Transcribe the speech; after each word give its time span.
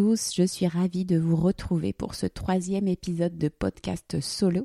je 0.00 0.46
suis 0.46 0.68
ravie 0.68 1.04
de 1.04 1.18
vous 1.18 1.34
retrouver 1.34 1.92
pour 1.92 2.14
ce 2.14 2.26
troisième 2.26 2.86
épisode 2.86 3.36
de 3.36 3.48
podcast 3.48 4.20
solo. 4.20 4.64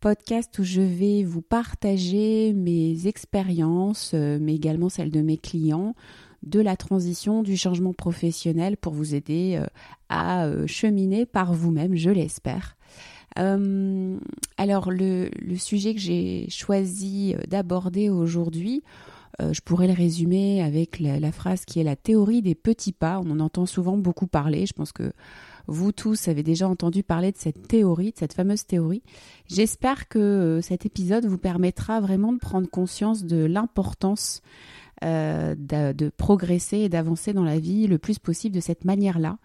Podcast 0.00 0.58
où 0.58 0.64
je 0.64 0.80
vais 0.80 1.24
vous 1.24 1.42
partager 1.42 2.54
mes 2.54 3.06
expériences, 3.06 4.12
euh, 4.14 4.38
mais 4.40 4.54
également 4.54 4.88
celles 4.88 5.10
de 5.10 5.20
mes 5.20 5.36
clients, 5.36 5.94
de 6.42 6.60
la 6.60 6.74
transition, 6.74 7.42
du 7.42 7.58
changement 7.58 7.92
professionnel 7.92 8.78
pour 8.78 8.94
vous 8.94 9.14
aider 9.14 9.58
euh, 9.60 9.66
à 10.08 10.46
euh, 10.46 10.66
cheminer 10.66 11.26
par 11.26 11.52
vous-même, 11.52 11.94
je 11.94 12.10
l'espère. 12.10 12.78
alors 13.36 14.90
le, 14.90 15.28
sujet 15.58 15.92
que 15.92 16.00
j'ai 16.00 16.48
choisi 16.48 17.34
d'aborder 17.46 18.08
aujourd'hui, 18.08 18.82
euh, 19.42 19.52
je 19.52 19.60
pourrais 19.60 19.86
le 19.86 19.92
résumer 19.92 20.62
avec 20.62 20.98
la, 20.98 21.32
phrase 21.32 21.64
qui 21.64 21.80
est 21.80 21.84
la 21.84 21.96
théorie 21.96 22.42
des 22.42 22.54
petits 22.54 22.92
pas. 22.92 23.20
On 23.24 23.30
en 23.30 23.40
entend 23.40 23.66
souvent 23.66 23.96
beaucoup 23.96 24.26
parler. 24.26 24.66
Je 24.66 24.72
pense 24.72 24.92
que 24.92 25.12
vous 25.66 25.92
tous 25.92 26.28
avez 26.28 26.42
déjà 26.42 26.68
entendu 26.68 27.02
parler 27.02 27.32
de 27.32 27.36
cette 27.36 27.68
théorie, 27.68 28.12
de 28.12 28.18
cette 28.18 28.32
fameuse 28.32 28.64
théorie. 28.64 29.02
J'espère 29.48 30.08
que 30.08 30.18
euh, 30.18 30.60
cet 30.62 30.86
épisode 30.86 31.26
vous 31.26 31.38
permettra 31.38 32.00
vraiment 32.00 32.32
de 32.32 32.38
prendre 32.38 32.68
conscience 32.68 33.24
de 33.24 33.44
l'importance 33.44 34.42
euh, 35.04 35.54
de, 35.58 36.08
progresser 36.08 36.78
et 36.78 36.88
d'avancer 36.88 37.34
dans 37.34 37.44
la 37.44 37.58
vie 37.58 37.86
le 37.86 37.98
plus 37.98 38.18
possible 38.18 38.54
de 38.54 38.60
cette 38.60 38.86
manière-là. 38.86 39.38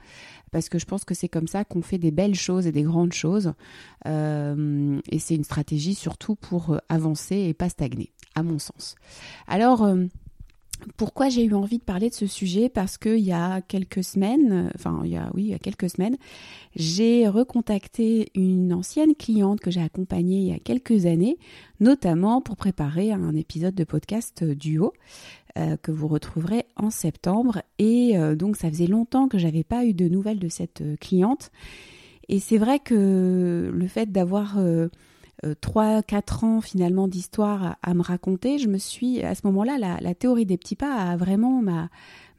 Parce 0.52 0.70
que 0.70 0.80
je 0.80 0.86
pense 0.86 1.04
que 1.04 1.14
c'est 1.14 1.28
comme 1.28 1.48
ça 1.48 1.66
qu'on 1.66 1.82
fait 1.82 1.98
des 1.98 2.12
belles 2.12 2.36
choses 2.36 2.68
et 2.68 2.72
des 2.72 2.84
grandes 2.84 3.14
choses. 3.14 3.54
et 4.06 5.20
c'est 5.20 5.36
une 5.36 5.44
stratégie 5.44 5.96
surtout 5.96 6.36
pour 6.36 6.78
avancer 6.90 7.36
et 7.36 7.54
pas 7.54 7.70
stagner 7.70 8.12
à 8.36 8.44
mon 8.44 8.60
sens. 8.60 8.96
Alors, 9.48 9.84
euh, 9.84 10.06
pourquoi 10.98 11.30
j'ai 11.30 11.44
eu 11.44 11.54
envie 11.54 11.78
de 11.78 11.84
parler 11.84 12.10
de 12.10 12.16
ce 12.16 12.28
sujet? 12.28 12.70
Parce 12.70 12.98
qu'il 12.98 13.20
y 13.20 13.32
a 13.32 13.62
quelques 13.62 14.04
semaines, 14.04 14.72
enfin, 14.76 15.02
il 15.04 15.12
y 15.12 15.18
a, 15.18 15.30
oui, 15.34 15.44
il 15.44 15.50
y 15.50 15.54
a 15.54 15.60
quelques 15.60 15.90
semaines, 15.90 16.18
j'ai 16.76 17.28
recontacté 17.28 18.32
une 18.36 18.74
ancienne 18.74 19.16
cliente 19.16 19.60
que 19.60 19.72
j'ai 19.72 19.82
accompagnée 19.82 20.38
il 20.38 20.48
y 20.48 20.54
a 20.54 20.60
quelques 20.60 21.06
années, 21.06 21.38
notamment 21.80 22.42
pour 22.42 22.56
préparer 22.56 23.12
un 23.12 23.36
épisode 23.36 23.76
de 23.76 23.84
podcast 23.84 24.44
duo. 24.44 24.94
Euh, 25.58 25.76
que 25.76 25.92
vous 25.92 26.08
retrouverez 26.08 26.64
en 26.78 26.90
septembre 26.90 27.62
et 27.78 28.18
euh, 28.18 28.36
donc 28.36 28.56
ça 28.56 28.70
faisait 28.70 28.88
longtemps 28.88 29.28
que 29.28 29.38
j'avais 29.38 29.66
pas 29.66 29.84
eu 29.84 29.94
de 29.94 30.08
nouvelles 30.08 30.40
de 30.40 30.48
cette 30.48 30.82
cliente 31.02 31.52
et 32.30 32.40
c'est 32.40 32.58
vrai 32.58 32.80
que 32.80 33.70
le 33.70 33.88
fait 33.88 34.10
d'avoir 34.14 34.58
3-4 35.44 36.44
euh, 36.44 36.46
ans 36.46 36.62
finalement 36.62 37.08
d'histoire 37.08 37.78
à, 37.82 37.94
me 37.94 38.02
raconter, 38.02 38.60
je 38.60 38.68
me 38.68 38.78
suis, 38.78 39.22
à 39.24 39.36
ce 39.36 39.42
moment-là, 39.46 40.00
la, 40.00 40.16
théorie 40.16 40.46
des 40.46 40.58
petits 40.58 40.76
pas 40.76 40.94
a 40.94 41.18
vraiment 41.18 41.62
m'a, 41.62 41.90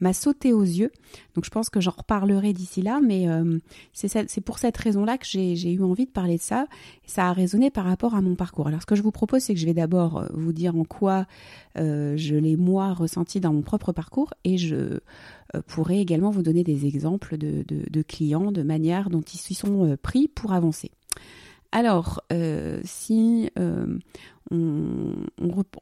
m'a 0.01 0.13
sauté 0.13 0.53
aux 0.53 0.63
yeux. 0.63 0.93
Donc 1.35 1.45
je 1.45 1.51
pense 1.51 1.69
que 1.69 1.81
j'en 1.81 1.91
reparlerai 1.91 2.53
d'ici 2.53 2.81
là, 2.81 3.01
mais 3.03 3.29
euh, 3.29 3.59
c'est, 3.93 4.41
pour 4.41 4.59
cette 4.59 4.77
raison-là 4.77 5.19
que 5.19 5.27
j'ai, 5.27 5.73
eu 5.73 5.83
envie 5.83 6.07
de 6.07 6.11
parler 6.11 6.37
de 6.37 6.43
ça. 6.43 6.67
Ça 7.07 7.29
a 7.29 7.33
résonné 7.33 7.71
par 7.71 7.85
rapport 7.85 8.15
à 8.15 8.21
mon 8.21 8.37
parcours. 8.37 8.69
Alors 8.69 8.83
ce 8.83 8.87
que 8.87 8.95
je 8.95 9.03
vous 9.03 9.11
propose, 9.11 9.43
c'est 9.43 9.55
que 9.55 9.61
je 9.61 9.67
vais 9.67 9.75
d'abord 9.75 10.19
euh, 10.19 10.27
vous 10.35 10.53
dire 10.53 10.77
en 10.77 10.85
quoi 10.85 11.27
je 11.75 12.37
l'ai 12.37 12.57
moi 12.57 12.93
ressenti 12.93 13.41
dans 13.41 13.55
mon 13.55 13.63
propre 13.63 13.93
parcours 13.93 14.35
et 14.45 14.59
je 14.59 15.01
pourrai 15.67 16.01
également 16.01 16.31
vous 16.31 16.43
donner 16.43 16.65
des 16.65 16.85
exemples 16.85 17.39
de, 17.39 17.65
de 17.67 18.03
clients, 18.03 18.53
de 18.53 18.63
manière 18.63 19.09
dont 19.09 19.23
ils 19.23 19.39
s'y 19.39 19.55
sont 19.55 19.97
pris 20.03 20.29
pour 20.29 20.53
avancer. 20.53 20.91
Alors, 21.73 22.21
euh, 22.31 22.81
si 22.85 23.51
euh, 23.59 23.99
on, 24.51 25.25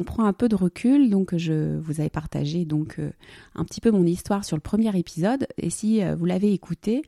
prend 0.06 0.24
un 0.24 0.32
peu 0.32 0.48
de 0.48 0.54
recul, 0.54 1.10
donc 1.10 1.36
je 1.36 1.76
vous 1.78 2.00
avais 2.00 2.08
partagé 2.08 2.64
donc 2.64 3.00
euh, 3.00 3.10
un 3.56 3.64
petit 3.64 3.80
peu 3.80 3.90
mon 3.90 4.06
histoire 4.06 4.44
sur 4.44 4.56
le 4.56 4.60
premier 4.60 4.96
épisode, 4.96 5.48
et 5.58 5.68
si 5.68 6.00
vous 6.16 6.24
l'avez 6.24 6.52
écouté, 6.52 7.02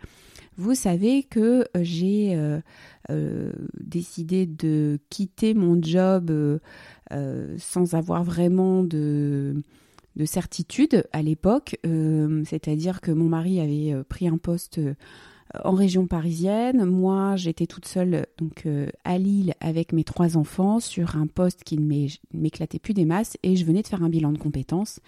vous 0.57 0.75
savez 0.75 1.23
que 1.23 1.65
j'ai 1.81 2.37
décidé 3.81 4.47
de 4.47 4.99
quitter 5.09 5.55
mon 5.55 5.81
job 5.81 6.31
sans 7.57 7.95
avoir 7.95 8.25
vraiment 8.25 8.83
de 8.83 9.55
de 10.15 10.27
certitude 10.27 11.07
à 11.13 11.23
l'époque, 11.23 11.79
c'est-à-dire 12.45 13.01
que 13.01 13.13
mon 13.13 13.25
mari 13.31 13.61
avait 13.61 14.05
pris 14.05 14.29
un 14.29 14.37
poste 14.37 14.79
en 15.65 15.73
région 15.73 16.07
parisienne. 16.07 16.85
Moi, 16.85 17.37
j'étais 17.37 17.67
toute 17.67 17.87
seule 17.87 18.27
donc 18.39 18.67
euh, 18.67 18.89
à 19.05 19.19
Lille 19.19 19.55
avec 19.61 19.93
mes 19.93 20.05
trois 20.05 20.37
enfants 20.37 20.81
sur 20.81 21.17
un 21.17 21.27
poste 21.27 21.65
qui 21.65 21.79
ne 21.79 22.09
m'éclatait 22.33 22.79
plus 22.79 22.95
des 22.95 23.05
masses 23.05 23.37
et 23.43 23.57
je 23.57 23.65
venais 23.65 23.83
de 23.83 23.87
faire 23.87 24.03
un 24.03 24.09
bilan 24.09 24.33
de 24.33 24.39
compétences 24.39 25.01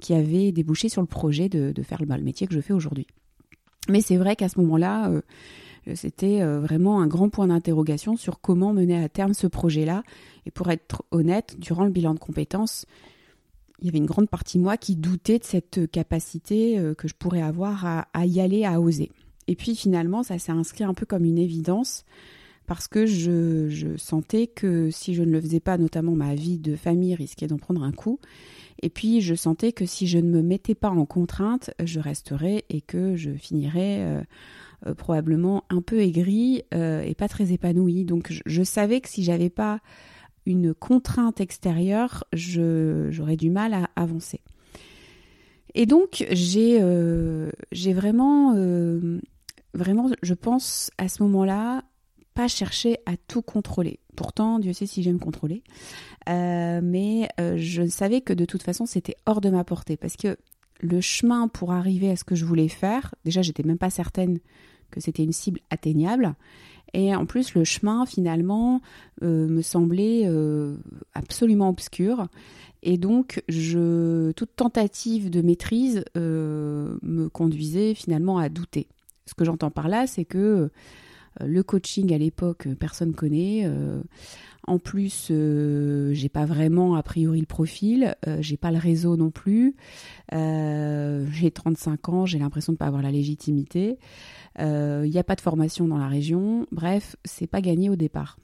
qui 0.00 0.14
avait 0.14 0.52
débouché 0.52 0.88
sur 0.88 1.00
le 1.00 1.06
projet 1.06 1.48
de, 1.48 1.72
faire 1.82 2.02
le, 2.02 2.22
métier 2.22 2.46
que 2.46 2.54
je 2.54 2.60
fais 2.60 2.72
aujourd'hui. 2.72 3.06
Mais 3.88 4.00
c'est 4.00 4.16
vrai 4.16 4.36
qu'à 4.36 4.48
ce 4.48 4.60
moment-là, 4.60 5.10
euh, 5.10 5.22
c'était 5.94 6.42
euh, 6.42 6.60
vraiment 6.60 7.00
un 7.00 7.06
grand 7.06 7.30
point 7.30 7.46
d'interrogation 7.46 8.16
sur 8.16 8.40
comment 8.40 8.72
mener 8.72 9.02
à 9.02 9.08
terme 9.08 9.32
ce 9.32 9.46
projet-là. 9.46 10.02
Et 10.44 10.50
pour 10.50 10.70
être 10.70 11.04
honnête, 11.10 11.56
durant 11.58 11.84
le 11.84 11.90
bilan 11.90 12.14
de 12.14 12.18
compétences, 12.18 12.84
il 13.80 13.86
y 13.86 13.88
avait 13.88 13.98
une 13.98 14.06
grande 14.06 14.28
partie 14.28 14.58
de 14.58 14.62
moi 14.62 14.76
qui 14.76 14.96
doutait 14.96 15.38
de 15.38 15.44
cette 15.44 15.90
capacité 15.90 16.82
que 16.98 17.06
je 17.06 17.14
pourrais 17.14 17.42
avoir 17.42 17.86
à 18.12 18.26
y 18.26 18.40
aller, 18.40 18.64
à 18.64 18.80
oser. 18.80 19.12
Et 19.48 19.56
puis 19.56 19.74
finalement, 19.74 20.22
ça 20.22 20.38
s'est 20.38 20.52
inscrit 20.52 20.84
un 20.84 20.94
peu 20.94 21.06
comme 21.06 21.24
une 21.24 21.38
évidence 21.38 22.04
parce 22.68 22.86
que 22.86 23.06
je, 23.06 23.96
sentais 23.96 24.46
que 24.46 24.90
si 24.90 25.14
je 25.14 25.22
ne 25.22 25.32
le 25.32 25.40
faisais 25.40 25.58
pas, 25.58 25.78
notamment 25.78 26.14
ma 26.14 26.34
vie 26.34 26.58
de 26.58 26.76
famille 26.76 27.14
risquait 27.14 27.46
d'en 27.46 27.56
prendre 27.56 27.82
un 27.82 27.92
coup. 27.92 28.20
Et 28.82 28.90
puis 28.90 29.22
je 29.22 29.34
sentais 29.34 29.72
que 29.72 29.86
si 29.86 30.06
je 30.06 30.18
ne 30.18 30.30
me 30.30 30.42
mettais 30.42 30.74
pas 30.74 30.90
en 30.90 31.06
contrainte, 31.06 31.70
je 31.82 31.98
resterais 31.98 32.64
et 32.68 32.82
que 32.82 33.16
je 33.16 33.30
finirais 33.30 34.00
euh, 34.00 34.22
euh, 34.86 34.94
probablement 34.94 35.64
un 35.70 35.80
peu 35.80 36.00
aigrie 36.00 36.62
euh, 36.74 37.00
et 37.00 37.14
pas 37.14 37.26
très 37.26 37.52
épanouie. 37.52 38.04
Donc 38.04 38.30
je, 38.44 38.62
savais 38.62 39.00
que 39.00 39.08
si 39.08 39.24
j'avais 39.24 39.50
pas 39.50 39.80
une 40.44 40.74
contrainte 40.74 41.40
extérieure, 41.40 42.24
j'aurais 42.34 43.36
du 43.36 43.48
mal 43.48 43.72
à 43.72 43.88
avancer. 43.96 44.42
Et 45.74 45.86
donc 45.86 46.26
j'ai 46.32 46.78
vraiment 47.94 48.54
vraiment, 49.74 50.10
je 50.22 50.34
pense 50.34 50.90
à 50.98 51.08
ce 51.08 51.22
moment-là, 51.22 51.82
pas 52.38 52.46
chercher 52.46 52.98
à 53.04 53.16
tout 53.16 53.42
contrôler. 53.42 53.98
Pourtant, 54.14 54.60
Dieu 54.60 54.72
sait 54.72 54.86
si 54.86 55.02
j'aime 55.02 55.18
contrôler. 55.18 55.64
Euh, 56.28 56.80
mais 56.82 57.28
euh, 57.40 57.56
je 57.56 57.86
savais 57.88 58.20
que 58.20 58.32
de 58.32 58.44
toute 58.44 58.62
façon, 58.62 58.86
c'était 58.86 59.16
hors 59.26 59.40
de 59.40 59.50
ma 59.50 59.64
portée. 59.64 59.96
Parce 59.96 60.16
que 60.16 60.36
le 60.80 61.00
chemin 61.00 61.48
pour 61.48 61.72
arriver 61.72 62.10
à 62.10 62.14
ce 62.14 62.22
que 62.22 62.36
je 62.36 62.44
voulais 62.44 62.68
faire, 62.68 63.14
déjà, 63.24 63.42
j'étais 63.42 63.64
même 63.64 63.76
pas 63.76 63.90
certaine 63.90 64.38
que 64.92 65.00
c'était 65.00 65.24
une 65.24 65.32
cible 65.32 65.58
atteignable. 65.70 66.36
Et 66.94 67.12
en 67.12 67.26
plus, 67.26 67.54
le 67.54 67.64
chemin, 67.64 68.06
finalement, 68.06 68.82
euh, 69.22 69.48
me 69.48 69.60
semblait 69.60 70.30
absolument 71.14 71.68
obscur. 71.68 72.28
Et 72.84 72.98
donc, 72.98 73.42
toute 73.48 74.54
tentative 74.54 75.28
de 75.28 75.42
maîtrise 75.42 76.04
me 76.14 77.26
conduisait 77.28 77.94
finalement 77.94 78.38
à 78.38 78.48
douter. 78.48 78.86
Ce 79.28 79.34
que 79.34 79.44
j'entends 79.44 79.70
par 79.70 79.88
là, 79.88 80.06
c'est 80.06 80.24
que 80.24 80.70
euh, 81.40 81.46
le 81.46 81.62
coaching 81.62 82.12
à 82.12 82.18
l'époque, 82.18 82.66
euh, 82.66 82.74
personne 82.74 83.14
connaît. 83.14 83.62
Euh, 83.64 84.00
en 84.66 84.78
plus, 84.78 85.32
j'ai 86.12 86.28
pas 86.28 86.44
vraiment 86.44 86.94
a 86.94 87.02
priori 87.02 87.40
le 87.40 87.46
profil, 87.46 88.14
j'ai 88.40 88.58
pas 88.58 88.70
le 88.70 88.76
réseau 88.76 89.16
non 89.16 89.30
plus. 89.30 89.74
j'ai 90.30 91.50
35 91.50 92.08
ans, 92.10 92.26
j'ai 92.26 92.38
l'impression 92.38 92.74
de 92.74 92.76
pas 92.76 92.84
avoir 92.84 93.00
la 93.00 93.10
légitimité. 93.10 93.96
Il 94.58 95.08
n'y 95.10 95.18
a 95.18 95.24
pas 95.24 95.36
de 95.36 95.40
formation 95.40 95.88
dans 95.88 95.96
la 95.96 96.08
région. 96.08 96.66
Bref, 96.70 97.16
c'est 97.24 97.46
pas 97.46 97.62
gagné 97.62 97.88
au 97.88 97.96
départ. 97.96 98.36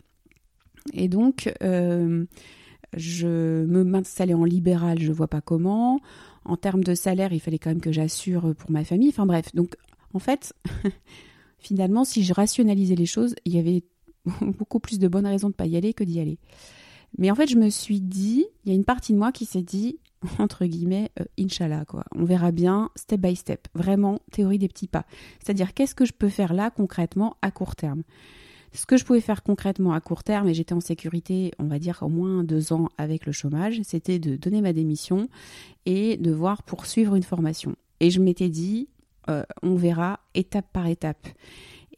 Et 0.94 1.08
donc, 1.08 1.52
je 1.60 3.26
me 3.66 3.84
m'installer 3.84 4.32
en 4.32 4.44
libéral, 4.44 5.00
je 5.00 5.12
vois 5.12 5.28
pas 5.28 5.42
comment. 5.42 6.00
En 6.46 6.56
termes 6.56 6.84
de 6.84 6.94
salaire, 6.94 7.34
il 7.34 7.40
fallait 7.40 7.58
quand 7.58 7.68
même 7.68 7.82
que 7.82 7.92
j'assure 7.92 8.54
pour 8.56 8.70
ma 8.70 8.82
famille. 8.84 9.10
Enfin 9.10 9.26
bref, 9.26 9.54
donc 9.54 9.76
en 10.14 10.18
fait, 10.18 10.54
finalement, 11.58 12.04
si 12.04 12.24
je 12.24 12.32
rationalisais 12.32 12.94
les 12.94 13.06
choses, 13.06 13.34
il 13.44 13.54
y 13.54 13.58
avait 13.58 13.82
beaucoup 14.40 14.80
plus 14.80 14.98
de 14.98 15.08
bonnes 15.08 15.26
raisons 15.26 15.48
de 15.48 15.52
ne 15.52 15.56
pas 15.56 15.66
y 15.66 15.76
aller 15.76 15.92
que 15.92 16.04
d'y 16.04 16.20
aller. 16.20 16.38
Mais 17.18 17.30
en 17.30 17.34
fait, 17.34 17.48
je 17.48 17.56
me 17.56 17.68
suis 17.70 18.00
dit, 18.00 18.46
il 18.64 18.70
y 18.70 18.72
a 18.72 18.74
une 18.74 18.84
partie 18.84 19.12
de 19.12 19.18
moi 19.18 19.30
qui 19.32 19.44
s'est 19.44 19.62
dit, 19.62 19.98
entre 20.38 20.64
guillemets, 20.64 21.10
euh, 21.20 21.84
quoi. 21.86 22.04
On 22.14 22.24
verra 22.24 22.50
bien, 22.50 22.90
step 22.96 23.20
by 23.20 23.36
step. 23.36 23.68
Vraiment, 23.74 24.20
théorie 24.32 24.58
des 24.58 24.68
petits 24.68 24.88
pas. 24.88 25.04
C'est-à-dire, 25.40 25.74
qu'est-ce 25.74 25.94
que 25.94 26.04
je 26.04 26.12
peux 26.12 26.28
faire 26.28 26.54
là, 26.54 26.70
concrètement, 26.70 27.36
à 27.42 27.50
court 27.50 27.76
terme? 27.76 28.02
Ce 28.72 28.86
que 28.86 28.96
je 28.96 29.04
pouvais 29.04 29.20
faire 29.20 29.44
concrètement 29.44 29.92
à 29.92 30.00
court 30.00 30.24
terme, 30.24 30.48
et 30.48 30.54
j'étais 30.54 30.72
en 30.72 30.80
sécurité, 30.80 31.52
on 31.60 31.66
va 31.66 31.78
dire, 31.78 32.00
au 32.02 32.08
moins 32.08 32.42
deux 32.42 32.72
ans 32.72 32.88
avec 32.98 33.24
le 33.24 33.30
chômage, 33.30 33.80
c'était 33.84 34.18
de 34.18 34.34
donner 34.34 34.60
ma 34.62 34.72
démission 34.72 35.28
et 35.86 36.16
de 36.16 36.32
voir 36.32 36.64
poursuivre 36.64 37.14
une 37.14 37.22
formation. 37.22 37.76
Et 38.00 38.10
je 38.10 38.20
m'étais 38.20 38.48
dit, 38.48 38.88
euh, 39.28 39.44
on 39.62 39.74
verra 39.74 40.20
étape 40.34 40.66
par 40.72 40.86
étape. 40.86 41.26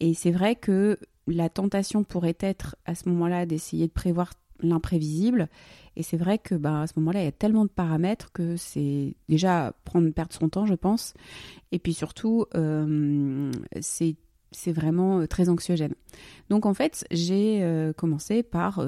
Et 0.01 0.15
c'est 0.15 0.31
vrai 0.31 0.57
que 0.57 0.99
la 1.27 1.49
tentation 1.49 2.05
pourrait 2.05 2.37
être 2.41 2.77
à 2.85 2.95
ce 2.95 3.09
moment-là 3.09 3.47
d'essayer 3.47 3.87
de 3.87 3.93
prévoir 3.93 4.33
l'imprévisible. 4.61 5.49
Et 5.97 6.03
c'est 6.03 6.17
vrai 6.17 6.39
que 6.39 6.55
bah, 6.55 6.83
à 6.83 6.87
ce 6.87 6.95
moment-là, 6.97 7.23
il 7.23 7.25
y 7.25 7.29
a 7.29 7.33
tellement 7.33 7.65
de 7.65 7.71
paramètres 7.71 8.33
que 8.33 8.57
c'est 8.57 9.15
déjà 9.29 9.75
prendre 9.85 10.11
perdre 10.11 10.35
son 10.35 10.49
temps, 10.49 10.67
je 10.67 10.75
pense. 10.75 11.15
Et 11.73 11.79
puis 11.79 11.95
surtout, 11.95 12.47
euh, 12.55 13.51
c'est 13.81 14.17
c'est 14.53 14.73
vraiment 14.73 15.27
très 15.27 15.49
anxiogène. 15.49 15.95
Donc 16.49 16.65
en 16.67 16.73
fait, 16.73 17.05
j'ai 17.11 17.93
commencé 17.97 18.43
par 18.43 18.81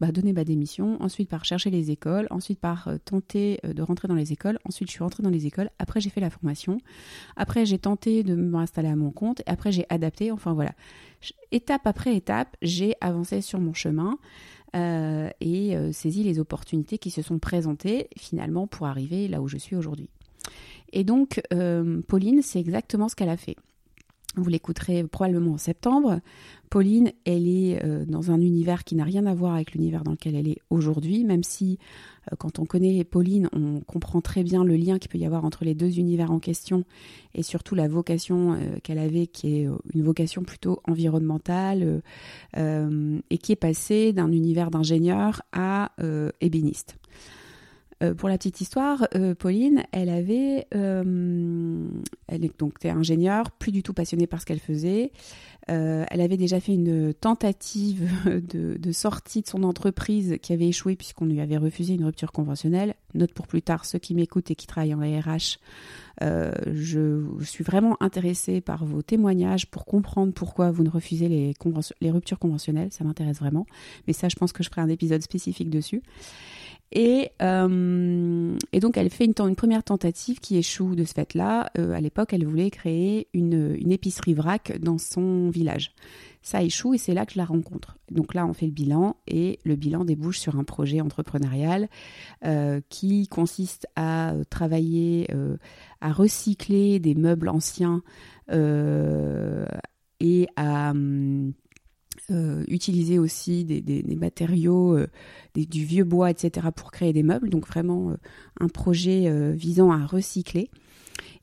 bah, 0.00 0.12
donner 0.12 0.34
ma 0.34 0.44
démission, 0.44 1.00
ensuite 1.02 1.28
par 1.30 1.44
chercher 1.44 1.70
les 1.70 1.90
écoles, 1.90 2.26
ensuite 2.30 2.60
par 2.60 2.88
euh, 2.88 2.98
tenter 3.02 3.60
euh, 3.64 3.72
de 3.72 3.82
rentrer 3.82 4.08
dans 4.08 4.14
les 4.14 4.32
écoles, 4.32 4.58
ensuite 4.64 4.88
je 4.88 4.92
suis 4.92 5.02
rentrée 5.02 5.22
dans 5.22 5.30
les 5.30 5.46
écoles, 5.46 5.70
après 5.78 6.00
j'ai 6.00 6.10
fait 6.10 6.20
la 6.20 6.28
formation, 6.28 6.78
après 7.36 7.64
j'ai 7.64 7.78
tenté 7.78 8.22
de 8.22 8.34
m'installer 8.34 8.88
à 8.88 8.96
mon 8.96 9.10
compte, 9.10 9.40
et 9.40 9.48
après 9.50 9.72
j'ai 9.72 9.86
adapté, 9.88 10.30
enfin 10.30 10.52
voilà. 10.52 10.72
Étape 11.50 11.86
après 11.86 12.14
étape, 12.14 12.56
j'ai 12.60 12.94
avancé 13.00 13.40
sur 13.40 13.58
mon 13.58 13.72
chemin 13.72 14.18
euh, 14.74 15.30
et 15.40 15.74
saisi 15.92 16.22
les 16.22 16.38
opportunités 16.38 16.98
qui 16.98 17.10
se 17.10 17.22
sont 17.22 17.38
présentées 17.38 18.08
finalement 18.18 18.66
pour 18.66 18.86
arriver 18.86 19.26
là 19.26 19.40
où 19.40 19.48
je 19.48 19.56
suis 19.56 19.76
aujourd'hui. 19.76 20.10
Et 20.92 21.02
donc, 21.04 21.40
Pauline, 22.06 22.42
c'est 22.42 22.60
exactement 22.60 23.08
ce 23.08 23.16
qu'elle 23.16 23.30
a 23.30 23.36
fait. 23.36 23.56
Vous 24.36 24.50
l'écouterez 24.50 25.02
probablement 25.04 25.52
en 25.52 25.58
septembre. 25.58 26.20
Pauline, 26.68 27.12
elle 27.24 27.48
est 27.48 27.82
euh, 27.82 28.04
dans 28.04 28.30
un 28.30 28.40
univers 28.40 28.84
qui 28.84 28.94
n'a 28.94 29.04
rien 29.04 29.24
à 29.24 29.34
voir 29.34 29.54
avec 29.54 29.72
l'univers 29.72 30.04
dans 30.04 30.10
lequel 30.10 30.34
elle 30.34 30.48
est 30.48 30.58
aujourd'hui, 30.68 31.24
même 31.24 31.42
si 31.42 31.78
euh, 32.30 32.36
quand 32.36 32.58
on 32.58 32.66
connaît 32.66 33.02
Pauline, 33.04 33.48
on 33.54 33.80
comprend 33.80 34.20
très 34.20 34.42
bien 34.42 34.62
le 34.62 34.76
lien 34.76 34.98
qu'il 34.98 35.10
peut 35.10 35.16
y 35.16 35.24
avoir 35.24 35.46
entre 35.46 35.64
les 35.64 35.74
deux 35.74 35.98
univers 35.98 36.30
en 36.30 36.38
question 36.38 36.84
et 37.34 37.42
surtout 37.42 37.74
la 37.74 37.88
vocation 37.88 38.52
euh, 38.52 38.76
qu'elle 38.82 38.98
avait, 38.98 39.26
qui 39.26 39.56
est 39.56 39.68
une 39.94 40.02
vocation 40.02 40.42
plutôt 40.42 40.80
environnementale 40.86 42.02
et 42.54 43.38
qui 43.38 43.52
est 43.52 43.56
passée 43.56 44.12
d'un 44.12 44.32
univers 44.32 44.70
d'ingénieur 44.70 45.42
à 45.52 45.92
ébéniste. 46.40 46.96
Euh, 48.02 48.14
pour 48.14 48.28
la 48.28 48.36
petite 48.36 48.60
histoire, 48.60 49.08
euh, 49.14 49.34
Pauline, 49.34 49.84
elle 49.90 50.10
avait, 50.10 50.66
euh, 50.74 51.88
elle 52.28 52.44
est 52.44 52.58
donc 52.58 52.84
ingénieure, 52.84 53.50
plus 53.52 53.72
du 53.72 53.82
tout 53.82 53.94
passionnée 53.94 54.26
par 54.26 54.40
ce 54.40 54.46
qu'elle 54.46 54.60
faisait. 54.60 55.12
elle 55.68 56.20
avait 56.20 56.36
déjà 56.36 56.60
fait 56.60 56.74
une 56.74 57.12
tentative 57.12 58.08
de, 58.26 58.92
sortie 58.92 59.42
de 59.42 59.48
son 59.48 59.64
entreprise 59.64 60.36
qui 60.40 60.52
avait 60.52 60.68
échoué 60.68 60.94
puisqu'on 60.94 61.24
lui 61.24 61.40
avait 61.40 61.56
refusé 61.56 61.94
une 61.94 62.04
rupture 62.04 62.32
conventionnelle. 62.32 62.94
Note 63.14 63.32
pour 63.32 63.46
plus 63.46 63.62
tard, 63.62 63.84
ceux 63.84 63.98
qui 63.98 64.14
m'écoutent 64.14 64.50
et 64.50 64.54
qui 64.54 64.66
travaillent 64.66 64.94
en 64.94 65.00
RH, 65.00 65.58
je, 66.20 67.20
suis 67.42 67.64
vraiment 67.64 67.96
intéressée 68.00 68.60
par 68.60 68.84
vos 68.84 69.02
témoignages 69.02 69.66
pour 69.66 69.86
comprendre 69.86 70.32
pourquoi 70.32 70.70
vous 70.70 70.84
ne 70.84 70.90
refusez 70.90 71.28
les, 71.28 71.54
les 72.00 72.10
ruptures 72.10 72.38
conventionnelles. 72.38 72.92
Ça 72.92 73.02
m'intéresse 73.02 73.38
vraiment. 73.38 73.66
Mais 74.06 74.12
ça, 74.12 74.28
je 74.28 74.36
pense 74.36 74.52
que 74.52 74.62
je 74.62 74.68
ferai 74.68 74.82
un 74.82 74.88
épisode 74.88 75.22
spécifique 75.22 75.70
dessus. 75.70 76.02
Et, 76.92 77.30
euh, 77.42 78.56
et, 78.72 78.80
donc, 78.80 78.96
elle 78.96 79.10
fait 79.10 79.24
une, 79.24 79.34
première 79.34 79.82
tentative 79.82 80.38
qui 80.38 80.56
échoue 80.56 80.94
de 80.94 81.04
ce 81.04 81.14
fait-là. 81.14 81.70
Euh, 81.78 81.92
à 81.92 82.00
l'époque, 82.00 82.32
elle 82.32 82.46
voulait 82.46 82.70
créer 82.70 83.28
une, 83.34 83.76
épicerie 83.90 84.34
vrac 84.34 84.78
dans 84.80 84.98
son 84.98 85.50
village. 85.50 85.92
Ça 86.42 86.62
échoue 86.62 86.94
et 86.94 86.98
c'est 86.98 87.12
là 87.12 87.26
que 87.26 87.32
je 87.32 87.38
la 87.38 87.44
rencontre. 87.44 87.98
Donc 88.12 88.32
là, 88.32 88.46
on 88.46 88.52
fait 88.52 88.66
le 88.66 88.72
bilan 88.72 89.16
et 89.26 89.58
le 89.64 89.74
bilan 89.74 90.04
débouche 90.04 90.38
sur 90.38 90.56
un 90.56 90.62
projet 90.62 91.00
entrepreneurial 91.00 91.88
euh, 92.44 92.80
qui 92.88 93.26
consiste 93.26 93.88
à 93.96 94.34
travailler, 94.48 95.28
à 96.00 96.12
recycler 96.12 97.00
des 97.00 97.16
meubles 97.16 97.48
anciens 97.48 98.02
et 100.20 100.46
à 100.54 100.90
hum, 100.90 101.52
euh, 102.32 102.64
utiliser 102.66 103.20
aussi 103.20 103.64
des, 103.64 104.16
matériaux, 104.16 104.96
euh, 104.96 105.06
du 105.54 105.84
vieux 105.84 106.02
bois, 106.02 106.28
etc. 106.28 106.68
pour 106.74 106.90
créer 106.90 107.12
des 107.12 107.22
meubles. 107.22 107.50
Donc 107.50 107.68
vraiment 107.68 108.10
euh, 108.10 108.16
un 108.58 108.66
projet 108.66 109.52
visant 109.54 109.92
à 109.92 110.04
recycler. 110.04 110.68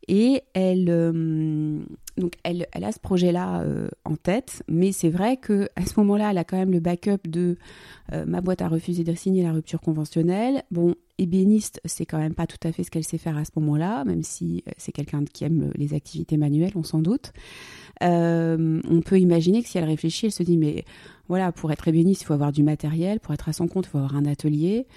Et 0.10 0.42
elle, 0.54 0.90
donc 2.18 2.34
elle, 2.44 2.68
a 2.74 2.92
ce 2.92 3.00
projet-là 3.00 3.66
en 4.06 4.16
tête, 4.16 4.64
mais 4.68 4.92
c'est 4.92 5.10
vrai 5.10 5.38
que 5.38 5.68
à 5.76 5.86
ce 5.86 6.00
moment-là, 6.00 6.32
elle 6.32 6.38
a 6.38 6.44
quand 6.44 6.58
même 6.58 6.72
le 6.72 6.80
backup 6.80 7.28
de 7.28 7.58
ma 8.26 8.42
boîte 8.42 8.62
a 8.62 8.68
refusé 8.68 9.04
de 9.04 9.14
signer 9.14 9.44
la 9.44 9.52
rupture 9.52 9.82
conventionnelle. 9.82 10.64
Bon, 10.72 10.96
ébéniste, 11.18 11.80
c'est 11.86 12.06
quand 12.06 12.18
même 12.18 12.34
pas 12.34 12.48
tout 12.48 12.58
à 12.64 12.72
fait 12.72 12.84
ce 12.84 12.92
qu'elle 12.92 13.04
sait 13.04 13.18
faire 13.18 13.38
à 13.38 13.46
ce 13.46 13.52
moment-là, 13.58 14.04
même 14.06 14.24
si 14.24 14.64
c'est 14.78 14.92
quelqu'un 14.92 15.24
qui 15.26 15.44
aime 15.44 15.72
les 15.76 15.94
activités 15.94 16.38
manuelles, 16.38 16.74
on 16.76 16.84
s'en 16.84 17.00
doute. 17.00 17.34
Euh, 18.02 18.82
on 18.90 19.02
peut 19.02 19.20
imaginer 19.20 19.62
que 19.62 19.70
si 19.70 19.78
elle 19.78 19.86
réfléchit, 19.86 20.28
elle 20.28 20.32
se 20.32 20.44
dit 20.44 20.58
mais 20.58 20.86
voilà, 21.28 21.52
pour 21.52 21.72
être 21.72 21.88
ébéniste, 21.88 22.24
il 22.24 22.26
faut 22.26 22.34
avoir 22.34 22.52
du 22.52 22.64
matériel, 22.64 23.20
pour 23.20 23.34
être 23.34 23.50
à 23.50 23.54
son 23.54 23.68
compte, 23.68 23.86
il 23.86 23.90
faut 23.90 23.98
avoir 23.98 24.16
un 24.16 24.26
atelier. 24.26 24.88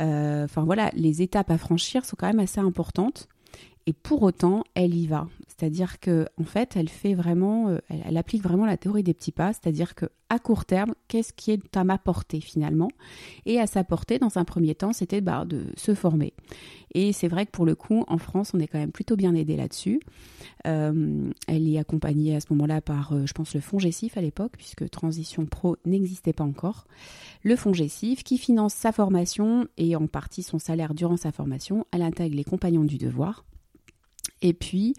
Euh, 0.00 0.44
enfin 0.44 0.64
voilà, 0.64 0.90
les 0.94 1.22
étapes 1.22 1.50
à 1.50 1.58
franchir 1.58 2.04
sont 2.04 2.16
quand 2.18 2.26
même 2.26 2.40
assez 2.40 2.60
importantes. 2.60 3.28
Et 3.90 3.92
pour 3.92 4.22
autant, 4.22 4.62
elle 4.76 4.94
y 4.94 5.08
va. 5.08 5.26
C'est-à-dire 5.48 5.98
que 5.98 6.28
en 6.40 6.44
fait, 6.44 6.76
elle 6.76 6.88
fait 6.88 7.12
vraiment, 7.12 7.70
euh, 7.70 7.78
elle, 7.88 8.16
applique 8.16 8.40
vraiment 8.40 8.64
la 8.64 8.76
théorie 8.76 9.02
des 9.02 9.14
petits 9.14 9.32
pas. 9.32 9.52
C'est-à-dire 9.52 9.96
que 9.96 10.06
à 10.28 10.38
court 10.38 10.64
terme, 10.64 10.94
qu'est-ce 11.08 11.32
qui 11.32 11.50
est 11.50 11.76
à 11.76 11.82
ma 11.82 11.98
portée 11.98 12.40
finalement? 12.40 12.88
Et 13.46 13.58
à 13.58 13.66
sa 13.66 13.82
portée, 13.82 14.20
dans 14.20 14.38
un 14.38 14.44
premier 14.44 14.76
temps, 14.76 14.92
c'était 14.92 15.20
bah, 15.20 15.44
de 15.44 15.64
se 15.76 15.96
former. 15.96 16.34
Et 16.94 17.12
c'est 17.12 17.26
vrai 17.26 17.46
que 17.46 17.50
pour 17.50 17.66
le 17.66 17.74
coup, 17.74 18.04
en 18.06 18.18
France, 18.18 18.52
on 18.54 18.60
est 18.60 18.68
quand 18.68 18.78
même 18.78 18.92
plutôt 18.92 19.16
bien 19.16 19.34
aidé 19.34 19.56
là-dessus. 19.56 19.98
Euh, 20.68 21.28
elle 21.48 21.68
est 21.68 21.78
accompagnée 21.78 22.36
à 22.36 22.40
ce 22.40 22.46
moment-là 22.50 22.80
par, 22.80 23.12
euh, 23.12 23.26
je 23.26 23.32
pense, 23.32 23.52
le 23.52 23.60
fonds 23.60 23.80
Gessif 23.80 24.16
à 24.16 24.20
l'époque, 24.20 24.52
puisque 24.56 24.88
Transition 24.88 25.46
Pro 25.46 25.78
n'existait 25.84 26.32
pas 26.32 26.44
encore. 26.44 26.86
Le 27.42 27.56
fonds 27.56 27.72
Gessif 27.72 28.22
qui 28.22 28.38
finance 28.38 28.74
sa 28.74 28.92
formation 28.92 29.66
et 29.78 29.96
en 29.96 30.06
partie 30.06 30.44
son 30.44 30.60
salaire 30.60 30.94
durant 30.94 31.16
sa 31.16 31.32
formation. 31.32 31.88
Elle 31.90 32.02
intègre 32.02 32.36
les 32.36 32.44
compagnons 32.44 32.84
du 32.84 32.98
devoir. 32.98 33.44
Et 34.42 34.52
puis, 34.52 34.94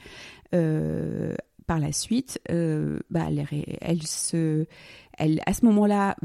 euh, 0.54 1.36
par 1.68 1.80
la 1.80 1.92
suite, 1.94 2.42
euh, 2.52 3.00
bah, 3.10 3.28
elle, 3.82 4.04
se, 4.04 4.66
elle, 5.18 5.42
à 5.46 5.54
ce 5.54 5.66
moment-là, 5.66 6.18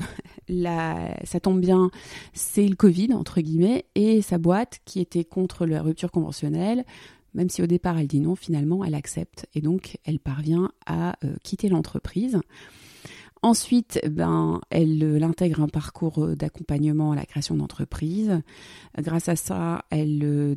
ça 1.25 1.41
tombe 1.41 1.61
bien, 1.61 1.91
c'est 2.33 2.67
le 2.67 2.75
Covid 2.75 3.15
entre 3.15 3.41
guillemets, 3.41 3.85
et 3.95 4.23
sa 4.23 4.39
boîte 4.39 4.81
qui 4.85 5.01
était 5.01 5.25
contre 5.25 5.67
la 5.67 5.83
rupture 5.83 6.11
conventionnelle, 6.11 6.85
même 7.35 7.49
si 7.49 7.63
au 7.63 7.67
départ 7.67 7.99
elle 7.99 8.09
dit 8.09 8.21
non, 8.21 8.35
finalement 8.35 8.85
elle 8.85 8.95
accepte 8.95 9.47
et 9.55 9.61
donc 9.61 9.99
elle 10.05 10.19
parvient 10.19 10.71
à 10.87 11.17
euh, 11.25 11.37
quitter 11.45 11.69
l'entreprise. 11.69 12.41
Ensuite, 13.43 14.01
ben, 14.11 14.61
elle, 14.71 15.23
intègre 15.23 15.61
un 15.61 15.69
parcours 15.69 16.35
d'accompagnement 16.35 17.13
à 17.13 17.15
la 17.15 17.27
création 17.27 17.55
d'entreprise. 17.55 18.41
Grâce 18.99 19.29
à 19.29 19.37
ça, 19.37 19.85
elle 19.91 20.57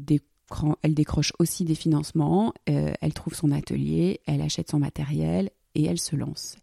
elle 0.81 0.93
décroche 0.93 1.33
aussi 1.39 1.65
des 1.65 1.75
financements, 1.75 2.53
euh, 2.69 2.91
elle 3.01 3.13
trouve 3.13 3.35
son 3.35 3.51
atelier, 3.51 4.21
elle 4.25 4.41
achète 4.41 4.69
son 4.69 4.79
matériel 4.79 5.49
et 5.75 5.85
elle 5.85 5.99
se 5.99 6.15
lance. 6.15 6.57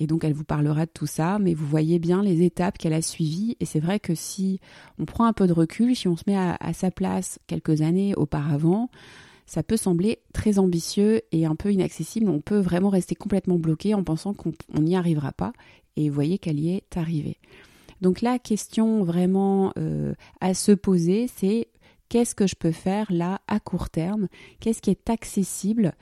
Et 0.00 0.06
donc 0.06 0.24
elle 0.24 0.32
vous 0.32 0.44
parlera 0.44 0.86
de 0.86 0.90
tout 0.92 1.06
ça, 1.06 1.38
mais 1.38 1.54
vous 1.54 1.66
voyez 1.66 1.98
bien 1.98 2.22
les 2.22 2.42
étapes 2.42 2.78
qu'elle 2.78 2.92
a 2.92 3.02
suivies. 3.02 3.56
Et 3.60 3.64
c'est 3.64 3.80
vrai 3.80 4.00
que 4.00 4.14
si 4.14 4.58
on 4.98 5.04
prend 5.04 5.26
un 5.26 5.32
peu 5.32 5.46
de 5.46 5.52
recul, 5.52 5.94
si 5.94 6.08
on 6.08 6.16
se 6.16 6.24
met 6.26 6.36
à, 6.36 6.72
sa 6.72 6.90
place 6.90 7.38
quelques 7.46 7.82
années 7.82 8.14
auparavant, 8.16 8.90
ça 9.46 9.62
peut 9.62 9.76
sembler 9.76 10.18
très 10.32 10.58
ambitieux 10.58 11.20
et 11.30 11.46
un 11.46 11.54
peu 11.54 11.72
inaccessible. 11.72 12.28
On 12.28 12.40
peut 12.40 12.58
vraiment 12.58 12.88
rester 12.88 13.14
complètement 13.14 13.58
bloqué 13.58 13.94
en 13.94 14.02
pensant 14.02 14.34
qu'on 14.34 14.54
n'y 14.80 14.96
arrivera 14.96 15.32
pas. 15.32 15.52
Et 15.96 16.08
vous 16.08 16.14
voyez 16.14 16.38
qu'elle 16.38 16.58
y 16.58 16.70
est 16.70 16.96
arrivée. 16.96 17.38
Donc 18.00 18.20
la 18.20 18.40
question 18.40 19.04
vraiment 19.04 19.72
euh, 19.78 20.14
à 20.40 20.54
se 20.54 20.72
poser, 20.72 21.28
c'est 21.28 21.68
qu'est-ce 22.12 22.34
que 22.34 22.46
je 22.46 22.56
peux 22.56 22.72
faire 22.72 23.10
là 23.10 23.40
à 23.48 23.58
court 23.58 23.88
terme, 23.88 24.28
qu'est-ce 24.60 24.82
qui 24.82 24.90
est 24.90 25.08
accessible 25.08 25.94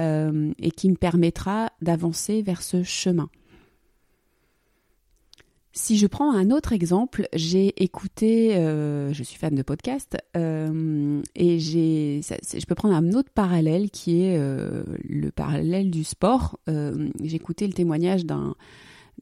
euh, 0.00 0.50
et 0.58 0.70
qui 0.70 0.88
me 0.88 0.96
permettra 0.96 1.72
d'avancer 1.82 2.40
vers 2.40 2.62
ce 2.62 2.82
chemin. 2.82 3.28
Si 5.74 5.98
je 5.98 6.06
prends 6.06 6.32
un 6.32 6.50
autre 6.50 6.72
exemple, 6.72 7.28
j'ai 7.34 7.74
écouté, 7.84 8.56
euh, 8.56 9.12
je 9.12 9.22
suis 9.22 9.36
fan 9.36 9.54
de 9.54 9.60
podcast, 9.60 10.16
euh, 10.38 11.20
et 11.34 11.58
j'ai, 11.58 12.22
je 12.22 12.64
peux 12.64 12.74
prendre 12.74 12.94
un 12.94 13.12
autre 13.12 13.30
parallèle 13.30 13.90
qui 13.90 14.22
est 14.22 14.38
le 14.38 15.30
parallèle 15.30 15.90
du 15.90 16.02
sport. 16.02 16.58
j'ai 16.66 17.36
écouté 17.36 17.66
le 17.66 17.74
témoignage 17.74 18.24
d'un 18.24 18.54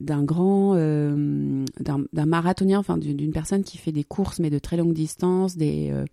d'un 0.00 0.22
grand 0.22 0.74
euh, 0.76 1.64
d'un 1.80 2.26
marathonien 2.26 2.78
enfin 2.78 2.98
d'une 2.98 3.32
personne 3.32 3.64
qui 3.64 3.78
fait 3.78 3.92
des 3.92 4.04
courses 4.04 4.40
mais 4.40 4.50
de 4.50 4.58
très 4.58 4.76
longue 4.76 4.92
distance 4.92 5.56
des 5.56 5.90
euh, 5.90 6.04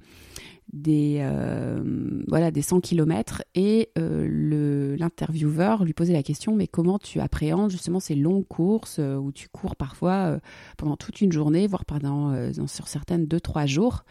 des 0.72 1.18
euh, 1.20 1.84
voilà 2.28 2.50
des 2.50 2.62
100 2.62 2.80
km 2.80 3.44
et 3.56 3.90
l'intervieweur 3.96 5.84
lui 5.84 5.94
posait 5.94 6.14
la 6.14 6.24
question 6.24 6.56
mais 6.56 6.68
comment 6.68 6.98
tu 6.98 7.20
appréhendes 7.20 7.72
justement 7.72 8.00
ces 8.00 8.16
longues 8.16 8.48
courses 8.48 9.00
où 9.00 9.32
tu 9.34 9.50
cours 9.50 9.76
parfois 9.76 10.40
pendant 10.78 10.96
toute 10.96 11.20
une 11.20 11.32
journée 11.32 11.68
voire 11.68 11.86
pendant 11.86 12.34
sur 12.68 12.88
certaines 12.88 13.26
deux 13.26 13.42
trois 13.42 13.66
jours? 13.66 14.06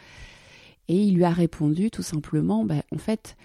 Et 0.89 0.97
il 0.97 1.15
lui 1.15 1.25
a 1.25 1.31
répondu 1.31 1.91
tout 1.91 2.03
simplement 2.03 2.65
bah, 2.65 2.83
en 2.93 2.99
fait 2.99 3.37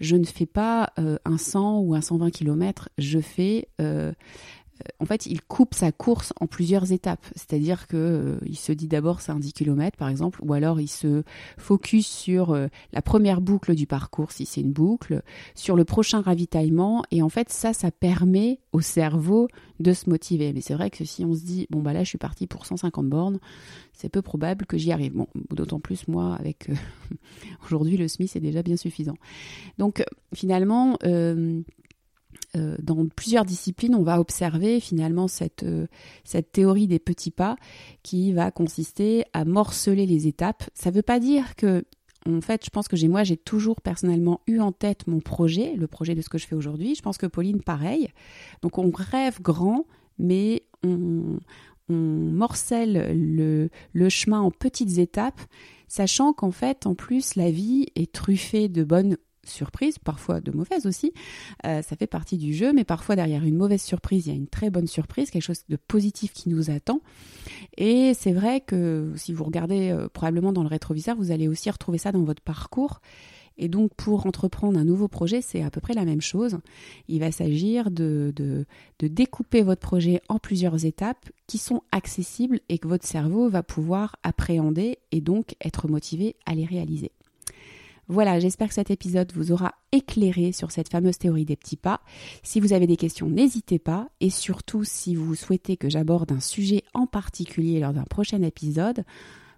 je 0.00 0.16
ne 0.16 0.24
fais 0.24 0.46
pas 0.46 0.92
un 0.96 1.38
100 1.38 1.78
ou 1.78 1.94
un 1.94 2.00
120 2.00 2.30
km 2.30 2.88
je 2.98 3.20
fais 3.20 3.68
en 5.00 5.06
fait, 5.06 5.26
il 5.26 5.42
coupe 5.42 5.74
sa 5.74 5.92
course 5.92 6.32
en 6.40 6.46
plusieurs 6.46 6.92
étapes. 6.92 7.24
C'est-à-dire 7.34 7.86
que 7.86 7.96
euh, 7.96 8.36
il 8.46 8.56
se 8.56 8.72
dit 8.72 8.88
d'abord 8.88 9.20
c'est 9.20 9.32
un 9.32 9.38
10 9.38 9.52
km 9.52 9.96
par 9.96 10.08
exemple, 10.08 10.40
ou 10.42 10.52
alors 10.52 10.80
il 10.80 10.88
se 10.88 11.22
focus 11.56 12.06
sur 12.06 12.52
euh, 12.52 12.68
la 12.92 13.02
première 13.02 13.40
boucle 13.40 13.74
du 13.74 13.86
parcours, 13.86 14.32
si 14.32 14.46
c'est 14.46 14.60
une 14.60 14.72
boucle, 14.72 15.22
sur 15.54 15.76
le 15.76 15.84
prochain 15.84 16.20
ravitaillement, 16.20 17.02
et 17.10 17.22
en 17.22 17.28
fait 17.28 17.50
ça, 17.50 17.72
ça 17.72 17.90
permet 17.90 18.60
au 18.72 18.80
cerveau 18.80 19.48
de 19.80 19.92
se 19.92 20.08
motiver. 20.08 20.52
Mais 20.52 20.60
c'est 20.60 20.74
vrai 20.74 20.90
que 20.90 21.04
si 21.04 21.24
on 21.24 21.34
se 21.34 21.42
dit 21.42 21.66
bon 21.70 21.80
bah 21.80 21.92
là 21.92 22.04
je 22.04 22.08
suis 22.08 22.18
parti 22.18 22.46
pour 22.46 22.66
150 22.66 23.08
bornes, 23.08 23.38
c'est 23.92 24.08
peu 24.08 24.22
probable 24.22 24.66
que 24.66 24.76
j'y 24.76 24.92
arrive. 24.92 25.14
Bon, 25.14 25.26
d'autant 25.50 25.80
plus 25.80 26.08
moi 26.08 26.36
avec 26.38 26.68
aujourd'hui 27.64 27.96
le 27.96 28.08
SMI 28.08 28.28
c'est 28.28 28.40
déjà 28.40 28.62
bien 28.62 28.76
suffisant. 28.76 29.16
Donc 29.78 30.04
finalement 30.34 30.98
euh, 31.04 31.62
dans 32.54 33.06
plusieurs 33.06 33.44
disciplines, 33.44 33.94
on 33.94 34.02
va 34.02 34.20
observer 34.20 34.80
finalement 34.80 35.28
cette, 35.28 35.62
euh, 35.62 35.86
cette 36.24 36.52
théorie 36.52 36.86
des 36.86 36.98
petits 36.98 37.30
pas 37.30 37.56
qui 38.02 38.32
va 38.32 38.50
consister 38.50 39.24
à 39.32 39.44
morceler 39.44 40.06
les 40.06 40.26
étapes. 40.26 40.64
Ça 40.74 40.90
ne 40.90 40.96
veut 40.96 41.02
pas 41.02 41.20
dire 41.20 41.56
que, 41.56 41.84
en 42.26 42.40
fait, 42.40 42.64
je 42.64 42.70
pense 42.70 42.88
que 42.88 42.96
j'ai 42.96 43.08
moi, 43.08 43.24
j'ai 43.24 43.36
toujours 43.36 43.80
personnellement 43.80 44.40
eu 44.46 44.60
en 44.60 44.72
tête 44.72 45.06
mon 45.06 45.20
projet, 45.20 45.74
le 45.76 45.86
projet 45.86 46.14
de 46.14 46.22
ce 46.22 46.28
que 46.28 46.38
je 46.38 46.46
fais 46.46 46.56
aujourd'hui. 46.56 46.94
Je 46.94 47.02
pense 47.02 47.18
que 47.18 47.26
Pauline, 47.26 47.62
pareil. 47.62 48.08
Donc 48.62 48.78
on 48.78 48.90
rêve 48.90 49.40
grand, 49.40 49.86
mais 50.18 50.62
on, 50.82 51.38
on 51.88 51.94
morcelle 51.94 53.12
le, 53.14 53.70
le 53.92 54.08
chemin 54.08 54.40
en 54.40 54.50
petites 54.50 54.98
étapes, 54.98 55.40
sachant 55.88 56.32
qu'en 56.32 56.50
fait, 56.50 56.86
en 56.86 56.94
plus, 56.94 57.36
la 57.36 57.50
vie 57.50 57.86
est 57.94 58.12
truffée 58.12 58.68
de 58.68 58.82
bonnes 58.82 59.16
surprise, 59.48 59.98
parfois 59.98 60.40
de 60.40 60.50
mauvaise 60.50 60.86
aussi. 60.86 61.12
Euh, 61.64 61.82
ça 61.82 61.96
fait 61.96 62.06
partie 62.06 62.36
du 62.36 62.54
jeu, 62.54 62.72
mais 62.72 62.84
parfois 62.84 63.16
derrière 63.16 63.44
une 63.44 63.56
mauvaise 63.56 63.82
surprise, 63.82 64.26
il 64.26 64.30
y 64.30 64.32
a 64.32 64.36
une 64.36 64.48
très 64.48 64.70
bonne 64.70 64.86
surprise, 64.86 65.30
quelque 65.30 65.42
chose 65.42 65.64
de 65.68 65.76
positif 65.76 66.32
qui 66.32 66.48
nous 66.48 66.70
attend. 66.70 67.00
Et 67.76 68.14
c'est 68.14 68.32
vrai 68.32 68.60
que 68.60 69.12
si 69.16 69.32
vous 69.32 69.44
regardez 69.44 69.90
euh, 69.90 70.08
probablement 70.08 70.52
dans 70.52 70.62
le 70.62 70.68
rétroviseur, 70.68 71.16
vous 71.16 71.30
allez 71.30 71.48
aussi 71.48 71.70
retrouver 71.70 71.98
ça 71.98 72.12
dans 72.12 72.24
votre 72.24 72.42
parcours. 72.42 73.00
Et 73.58 73.68
donc 73.68 73.92
pour 73.94 74.26
entreprendre 74.26 74.78
un 74.78 74.84
nouveau 74.84 75.08
projet, 75.08 75.40
c'est 75.40 75.62
à 75.62 75.70
peu 75.70 75.80
près 75.80 75.94
la 75.94 76.04
même 76.04 76.20
chose. 76.20 76.58
Il 77.08 77.20
va 77.20 77.32
s'agir 77.32 77.90
de, 77.90 78.32
découper 79.00 79.62
votre 79.62 79.80
projet 79.80 80.20
en 80.28 80.38
plusieurs 80.38 80.84
étapes 80.84 81.30
qui 81.46 81.58
sont 81.58 81.82
accessibles 81.92 82.60
et 82.68 82.78
que 82.78 82.88
votre 82.88 83.06
cerveau 83.06 83.48
va 83.48 83.62
pouvoir 83.62 84.16
appréhender 84.22 84.98
et 85.12 85.20
donc 85.20 85.54
être 85.64 85.88
motivé 85.88 86.36
à 86.44 86.54
les 86.54 86.64
réaliser. 86.64 87.12
Voilà, 88.08 88.38
j'espère 88.38 88.68
que 88.68 88.74
cet 88.74 88.90
épisode 88.90 89.32
vous 89.32 89.50
aura 89.50 89.74
éclairé 89.90 90.52
sur 90.52 90.70
cette 90.70 90.90
fameuse 90.90 91.18
théorie 91.18 91.44
des 91.44 91.56
petits 91.56 91.76
pas. 91.76 92.00
Si 92.44 92.60
vous 92.60 92.72
avez 92.72 92.86
des 92.86 92.96
questions, 92.96 93.28
n'hésitez 93.28 93.80
pas. 93.80 94.08
Et 94.20 94.30
surtout, 94.30 94.84
si 94.84 95.16
vous 95.16 95.34
souhaitez 95.34 95.76
que 95.76 95.90
j'aborde 95.90 96.30
un 96.30 96.40
sujet 96.40 96.84
en 96.94 97.06
particulier 97.06 97.80
lors 97.80 97.92
d'un 97.92 98.04
prochain 98.04 98.42
épisode, 98.42 99.04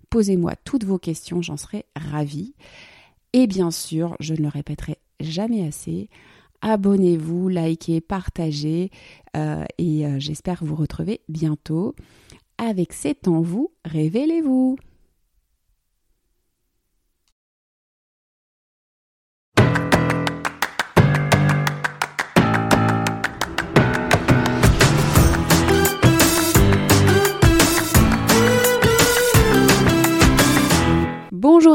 posez-moi 0.08 0.54
toutes 0.64 0.84
vos 0.84 0.98
questions, 0.98 1.42
j'en 1.42 1.58
serai 1.58 1.84
ravie. 1.94 2.54
Et 3.34 3.46
bien 3.46 3.70
sûr, 3.70 4.16
je 4.20 4.32
ne 4.32 4.38
le 4.38 4.48
répéterai 4.48 4.96
jamais 5.20 5.66
assez, 5.66 6.08
abonnez-vous, 6.62 7.48
likez, 7.48 8.00
partagez, 8.00 8.90
euh, 9.36 9.64
et 9.76 10.06
euh, 10.06 10.18
j'espère 10.18 10.64
vous 10.64 10.74
retrouver 10.74 11.20
bientôt. 11.28 11.94
Avec 12.56 12.92
C'est 12.92 13.28
en 13.28 13.40
vous, 13.40 13.70
révélez-vous 13.84 14.78
Bonjour 31.40 31.58